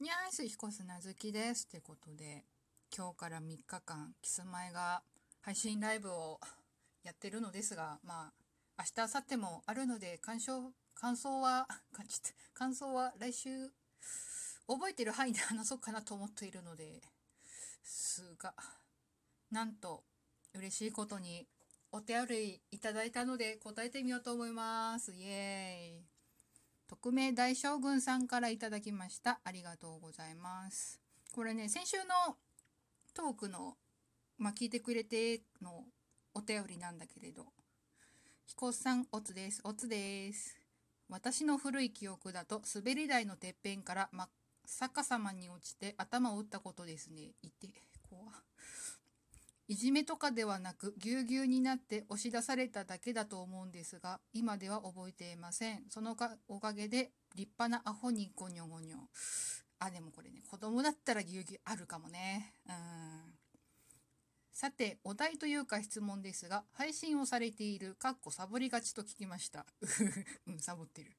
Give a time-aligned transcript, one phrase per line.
[0.00, 2.46] にゃーす彦砂好きですってことで
[2.96, 5.02] 今日から3日間キスマイが
[5.42, 6.40] 配信ライブを
[7.04, 8.32] やってるのですがま
[8.78, 13.50] あ明日明後日もあるので感想感想は感じて感想は来週
[14.66, 17.02] 覚えてる範囲で 話そうかなと思っているので
[17.82, 18.54] すが
[19.50, 20.02] なんと
[20.54, 21.46] 嬉しいことに
[21.92, 25.12] お手洗いいただいたので答えてみようと思います。
[25.12, 26.09] イエーイ。
[26.90, 29.38] 匿名大将軍さんからいただきました。
[29.44, 31.00] ありがとうございます。
[31.32, 32.36] これね、先週の
[33.14, 33.76] トークの、
[34.38, 35.84] まあ、聞いてくれての
[36.34, 37.46] お便りなんだけれど、
[38.44, 39.60] 彦さん、おつです。
[39.62, 40.58] おつです。
[41.08, 44.28] 私の古い記憶だと、滑り台のてっぺんから真っ
[44.66, 47.34] 逆さまに落ちて頭を打ったことですね。
[47.42, 47.68] いて、
[48.08, 48.24] 怖
[49.70, 55.84] いじめとかではなくぎゅうぎゅうになって押し出されただけだと思うんですが今では覚えていません。
[55.88, 56.16] その
[56.48, 58.96] おかげで立派なアホにゴニョゴニョ。
[59.78, 62.52] あでもこれね子供だったらぎゅうぎゅうあるかもね。
[62.68, 62.74] うん。
[64.52, 69.66] さてお題というか質問ですが配信をされているかっこサボりがちと聞きました。
[70.48, 71.16] うんサボってる。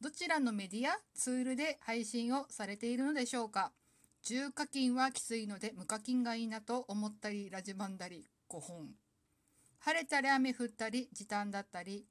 [0.00, 3.72] どちらのメディアツールで配信をされているのでしょうか？
[4.28, 8.88] 重課金はきついので無課金がいいなと思ったりラジバンだり5本。
[9.78, 12.04] 晴れたり雨降ったり時短だったり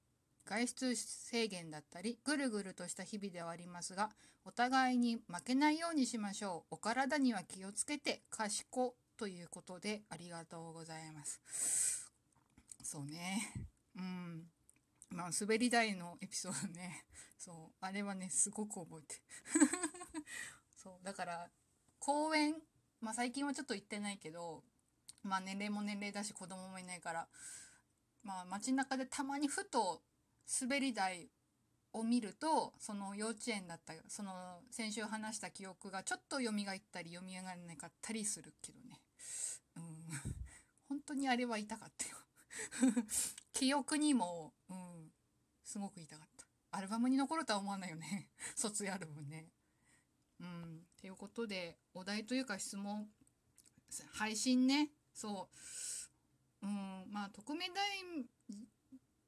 [0.46, 4.12] 外出制限だったりぐるぐるとした日々ではありますが
[4.46, 6.76] お互いに負けないようにしましょう。
[6.76, 12.10] お体には気をつけて賢ということでありがとうございます。
[12.82, 13.68] そうね。
[13.98, 14.44] うん。
[15.10, 17.04] まあ滑り台のエピソードね。
[17.38, 17.56] そう。
[17.82, 19.22] あれはねすごく覚えて
[20.82, 21.04] そう。
[21.06, 21.50] だから
[22.06, 22.54] 公園、
[23.02, 24.62] まあ最近はちょっと行ってないけど、
[25.24, 27.28] まあ年齢も年齢だし子供もいないから、
[28.24, 30.02] まあ街中でたまにふと
[30.62, 31.30] 滑り台
[31.94, 36.54] を見ると、その幼稚園だった、その先週話した記憶がちょっと蘇っ
[36.92, 39.02] たり蘇らなかったりするけどね。
[39.76, 39.84] うん。
[40.88, 42.18] 本当にあれは痛かったよ
[43.52, 45.12] 記憶にも、うん、
[45.64, 46.46] すごく痛かった。
[46.70, 48.30] アルバムに残るとは思わないよね。
[48.56, 49.50] 卒アルバムね。
[50.40, 50.82] うん。
[51.00, 53.08] ということで、お題というか質問、
[54.14, 55.50] 配信ね、そ
[56.62, 57.74] う、うん、まあ、特命大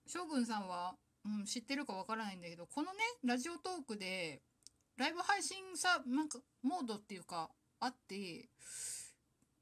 [0.05, 4.41] 将軍さんは、うん、知ってるかわからないんだけど、このね、ラジオトークで、
[4.97, 8.49] ライブ配信さ、なんか、モードっていうか、あって、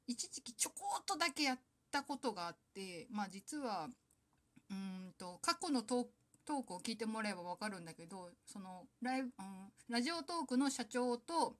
[0.08, 1.60] 一時期ちょこっとだけやっ
[1.92, 3.90] たことがあって、まあ実は、
[4.70, 6.06] うんと、過去のトー
[6.46, 9.30] トークを聞いてもらえばわかるんだけど、そのライ、うん、
[9.90, 11.56] ラジオトークの社長と、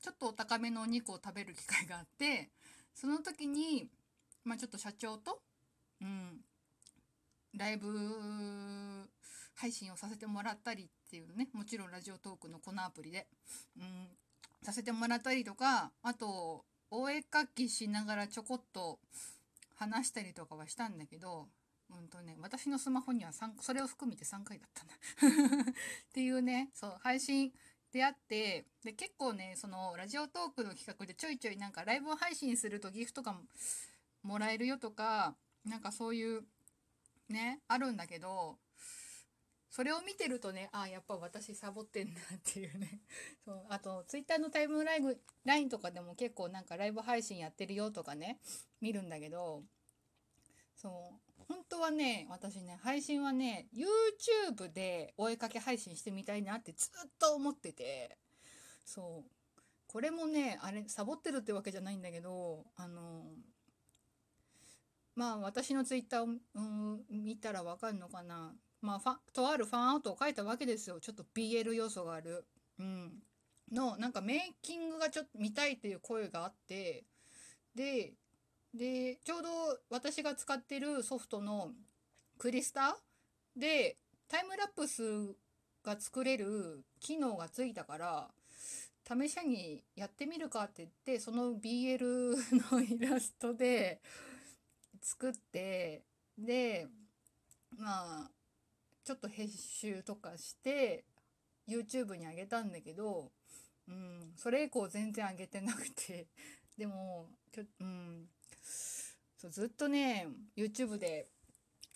[0.00, 2.48] ちょっとお高めのお肉を食べる機会があって、
[2.94, 3.86] その時に、
[4.44, 5.40] まあちょっと社長と、
[6.00, 6.40] うん、
[7.56, 7.88] ライブ
[9.54, 13.26] 配信をさせてもらったりっていうね、もちろんラジオトークのこのアプリで、
[13.78, 14.08] うん、
[14.62, 18.98] させてもらったりとか、あと、お絵かきしながらちょこっと
[19.76, 21.48] 話したりとかはしたんだけど、
[21.98, 25.74] うんとね、私のスマホには3、それを含めて3回だったな っ
[26.12, 27.52] ていうね、そう、配信
[27.92, 33.42] 出会って、で、結構ね、その、ラジオトークの企画でちょいちょいなんかライブ配信するとギフトとかも
[34.22, 36.44] もらえるよとか、なんかそういう、
[37.28, 38.58] ね、あるんだけど、
[39.70, 43.00] それを見てるとね、ああ、やっぱ私サボってんなっていうね。
[43.46, 43.66] そう。
[43.68, 48.40] あと、ツイッターのタイムライブ、ラインとかでも結構なんかライブ配信やってるよとかね、
[48.80, 49.62] 見るんだけど、
[50.80, 51.44] そう。
[51.46, 58.16] 本当はね、私ね、配信はね、YouTube でお絵かけ配信してみたいなってずっと思ってて、
[58.86, 59.30] そう。
[59.86, 63.24] これもね、あれ、サボってるってわけじゃないんだけど、あの、
[65.14, 68.54] まあ私の Twitter を、うん、見たらわかるのかな。
[68.80, 70.98] まあファ、とあるファンアウトを書いたわけですよ。
[71.00, 72.46] ちょっと BL 要素がある。
[72.78, 73.22] うん。
[73.70, 77.04] の、なんかメイキングがちょっと見たいっていう声があって、
[77.74, 78.14] で、
[78.74, 79.48] で、ちょうど
[79.90, 81.70] 私が使ってるソフトの
[82.38, 82.96] クリスタ
[83.56, 83.96] で
[84.28, 85.02] タイムラプス
[85.84, 88.30] が作れる機能がついたから、
[89.06, 92.36] 試しにやってみるかって言って、その BL
[92.70, 94.00] のイラストで
[95.02, 96.04] 作って、
[96.38, 96.86] で、
[97.76, 98.30] まあ、
[99.04, 101.04] ちょっと編集とかして、
[101.68, 103.32] YouTube に上げたんだけど、
[103.88, 106.28] うん、それ以降全然上げてなくて、
[106.78, 108.28] でも、ちょ、うん、
[109.40, 111.26] そうずっとね YouTube で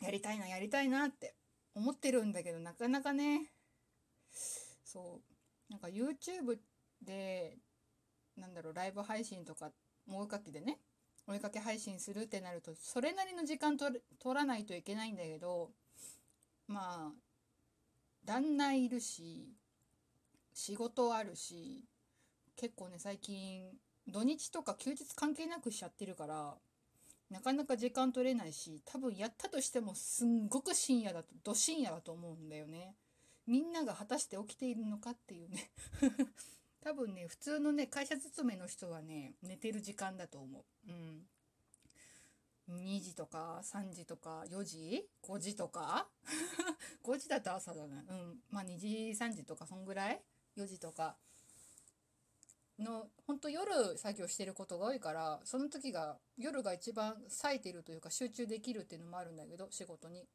[0.01, 1.35] やりたいなやりたいなって
[1.75, 3.53] 思ってるんだけどなかなかね
[4.83, 5.21] そ
[5.69, 6.57] うなんか YouTube
[7.03, 7.59] で
[8.39, 9.73] なんだろうライブ配信とか
[10.09, 10.79] お絵かきでね
[11.27, 14.01] お絵かき配信するってなるとそれなりの時間取
[14.35, 15.69] らないといけないんだけど
[16.67, 17.13] まあ
[18.25, 19.53] 旦那いるし
[20.55, 21.85] 仕事あるし
[22.57, 23.65] 結構ね最近
[24.09, 26.55] 土日とか休日関係なくしちゃってるから
[27.31, 32.95] なかなか時間取れないし多分やったとしてもすんごく深夜だとど深夜だと思うんだよね。
[33.47, 35.71] みんなが果たして起きているのかっていうね。
[36.81, 40.91] 多分ね普通のね会社勤めの人はね寝てる時間だと思う。
[40.91, 41.27] うん。
[42.71, 46.09] 2時とか3時とか4時？5時とか？
[47.05, 48.05] 5時だと朝だな。
[48.09, 48.43] うん。
[48.51, 50.23] まあ2時3時とかそんぐらい
[50.57, 51.17] ？4時とか。
[52.79, 60.27] の本当夜作業してることが多いからその時が夜が一番冴えてるというか集中できるっていうのもあるんだけど仕事に。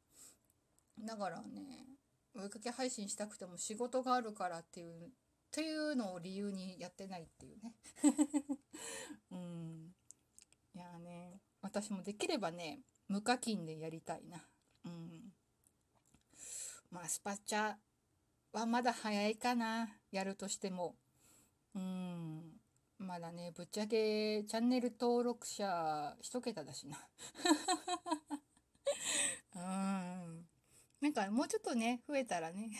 [0.98, 1.86] だからね
[2.34, 5.08] 追いかけ配信したくても仕事があるからっていうっ
[5.50, 7.74] ていうのを理由にやってないっていうね。
[9.32, 9.94] うん。
[10.74, 14.48] いやね私もできればね無課金でやりたいな。
[14.84, 15.34] うん。
[16.90, 17.76] まあスパチャ
[18.52, 19.98] はまだ早いかな。
[20.10, 20.96] やるとしても
[21.74, 22.60] うん。
[22.98, 26.98] まだねぶっちゃけチャンネル登録者一桁だしな。
[29.56, 30.46] うん。
[31.00, 32.70] なんかもうちょっとね増えたらね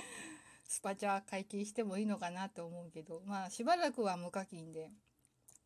[0.64, 4.90] スパチャ解禁してもいいのかなと思うけどまあしばらくは無課金で。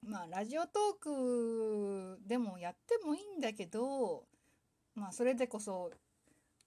[0.03, 4.29] まあラジオトークでもやってもいいんだけど
[4.95, 5.93] まあそれでこそ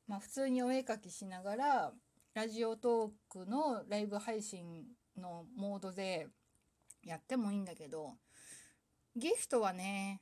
[0.07, 1.93] まあ普通にお絵描きしながら
[2.33, 4.85] ラジオトークのライブ配信
[5.21, 6.27] のモードで
[7.03, 8.13] やってもいいんだけど
[9.15, 10.21] ギフトはね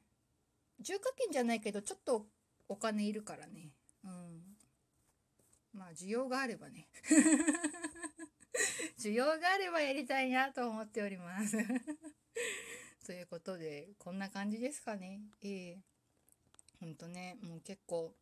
[0.80, 2.26] 重課金じゃないけどちょっと
[2.70, 3.72] お金いるからね。
[4.04, 4.42] うん。
[5.74, 6.88] まあ需要があればね。
[9.00, 11.58] 需要があればやりたいなと思っております。
[13.06, 15.22] ということでこんな感じですかね。
[15.42, 15.82] ええ。
[16.80, 18.16] ほんとねもう結構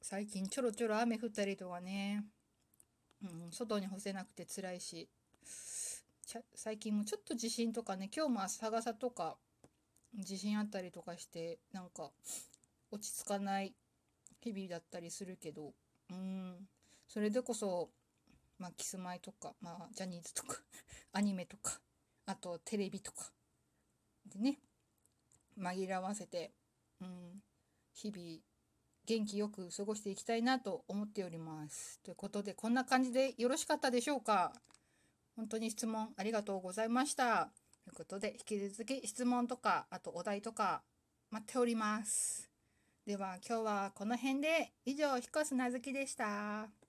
[0.00, 2.24] 最近ちょろちょろ雨降ったりとかね、
[3.22, 5.08] うん、外に干せなくて辛いし。
[6.54, 9.36] 最近もちょっと地震とかね今日も朝傘とか
[10.14, 12.10] 地震あったりとかしてなんか
[12.90, 13.74] 落ち着かない
[14.40, 15.72] 日々だったりするけど
[16.10, 16.56] うん。
[17.08, 17.90] それでこそ
[18.58, 20.58] まあキスマイとかまあジャニーズとか
[21.12, 21.80] アニメとか
[22.26, 23.30] あとテレビとか
[24.26, 24.58] でね
[25.58, 26.52] 紛らわせて
[27.00, 27.42] うん。
[27.94, 28.40] 日々
[29.04, 32.00] 元気よく過ごしていきたいなと思っております。
[32.00, 34.54] ということでこんな感じでよろしかったでしょうか？
[35.36, 37.50] 本当に質問ありがとうございました。
[37.84, 40.82] ということで、引き続き質問とか、あとお題とか
[41.30, 42.50] 待っております。
[43.06, 46.81] では今日はこの辺で以上、ひこすなずきでした。